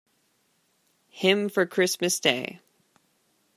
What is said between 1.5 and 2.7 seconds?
Christmas Day.